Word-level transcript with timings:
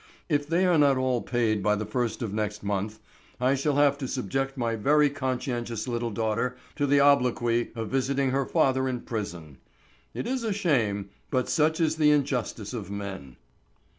If 0.29 0.47
they 0.47 0.65
are 0.65 0.79
not 0.79 0.97
all 0.97 1.21
paid 1.21 1.61
by 1.61 1.75
the 1.75 1.85
first 1.85 2.23
of 2.23 2.33
next 2.33 2.63
month, 2.63 2.97
I 3.39 3.53
shall 3.53 3.75
have 3.75 3.99
to 3.99 4.07
subject 4.07 4.57
my 4.57 4.75
very 4.75 5.11
conscientious 5.11 5.87
little 5.87 6.09
daughter 6.09 6.57
to 6.77 6.87
the 6.87 6.99
obloquy 6.99 7.69
of 7.75 7.89
visiting 7.89 8.31
her 8.31 8.47
father 8.47 8.89
in 8.89 9.01
prison. 9.01 9.59
It 10.15 10.25
is 10.25 10.43
a 10.43 10.53
shame, 10.53 11.11
but 11.29 11.49
such 11.49 11.79
is 11.79 11.97
the 11.97 12.09
injustice 12.09 12.73
of 12.73 12.89
men." 12.89 13.35